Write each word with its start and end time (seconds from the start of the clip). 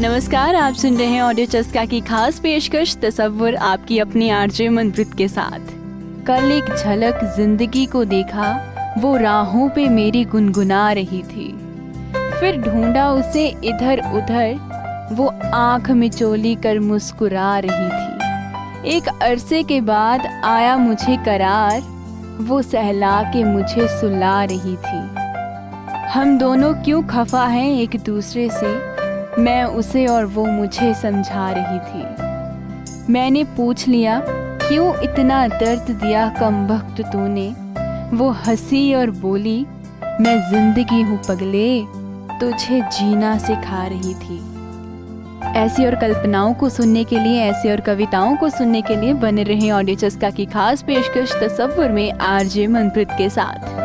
नमस्कार, 0.00 0.54
आप 0.54 0.74
सुन 0.74 0.96
रहे 0.96 1.06
हैं 1.06 1.22
ऑडियो 1.22 1.46
चस्का 1.46 1.84
की 1.84 2.00
खास 2.00 2.38
पेशकश, 2.38 2.96
तस्वुर 2.96 3.54
आपकी 3.54 3.98
अपनी 3.98 4.30
आरजे 4.30 4.68
मनप्रीत 4.68 5.14
के 5.14 5.28
साथ। 5.28 5.60
कल 6.26 6.52
एक 6.52 6.64
झलक 6.76 7.24
ज़िंदगी 7.36 7.86
को 7.86 8.04
देखा, 8.04 8.74
वो 8.98 9.16
राहों 9.16 9.68
पे 9.68 9.88
मेरी 9.88 10.24
गुनगुना 10.24 10.92
रही 10.92 11.22
थी। 11.22 11.52
फिर 12.14 12.60
ढूंढा 12.60 13.10
उसे 13.10 13.46
इधर 13.64 13.98
उधर, 13.98 14.54
वो 15.12 15.26
आँख 15.54 15.90
में 15.90 16.10
चोली 16.10 16.54
कर 16.54 16.78
मुस्कुरा 16.78 17.58
रही 17.58 17.88
थी। 17.88 18.96
एक 18.96 19.08
अरसे 19.22 19.62
के 19.62 19.80
बाद 19.80 20.26
आया 20.44 20.76
मुझे 20.76 21.16
करार, 21.16 21.80
वो 22.40 22.62
सहला 22.62 23.22
के 23.22 23.44
मुझे 23.44 24.00
सुला 24.00 24.44
रही 24.44 24.76
थी। 24.76 25.08
हम 26.08 26.38
दोनों 26.38 26.74
क्यों 26.74 27.02
खफा 27.02 27.46
हैं 27.46 27.70
एक 27.70 27.90
दूसरे 28.06 28.48
से? 28.50 28.99
मैं 29.38 29.64
उसे 29.64 30.06
और 30.06 30.24
वो 30.24 30.44
मुझे 30.44 30.94
समझा 30.94 31.50
रही 31.50 31.78
थी। 31.78 33.12
मैंने 33.12 33.44
पूछ 33.44 33.88
लिया, 33.88 34.22
क्यों 34.68 35.00
इतना 35.00 35.48
दर्द 35.48 35.90
दिया 35.90 36.28
कम 36.28 36.66
वक्त 36.66 37.00
तूने? 37.00 37.48
वो 38.16 38.30
हँसी 38.30 38.94
और 38.94 39.10
बोली, 39.10 39.66
मैं 40.20 40.50
ज़िंदगी 40.50 41.02
हूँ 41.02 41.18
पगले, 41.28 41.82
तुझे 42.40 42.80
जीना 42.80 43.38
सिखा 43.38 43.86
रही 43.86 44.14
थी। 44.14 44.42
ऐसी 45.58 45.86
और 45.86 45.94
कल्पनाओं 45.94 46.54
को 46.54 46.68
सुनने 46.68 47.04
के 47.04 47.18
लिए, 47.18 47.42
ऐसी 47.42 47.70
और 47.70 47.80
कविताओं 47.80 48.36
को 48.36 48.50
सुनने 48.50 48.82
के 48.82 48.96
लिए 48.96 49.12
बने 49.12 49.42
रहे 49.42 49.70
ऑडियो 49.70 49.96
चस्का 49.96 50.30
की 50.30 50.46
खास 50.46 50.82
पेशकश 50.82 51.32
तस्वुर 51.32 51.88
में 51.88 52.12
आरजे 52.12 52.66
मनप्रीत 52.66 53.08
के 53.10 53.30
साथ। 53.30 53.79